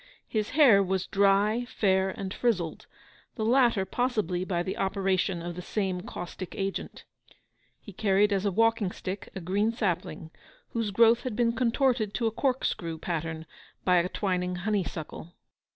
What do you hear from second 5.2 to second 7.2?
of the same caustic agent.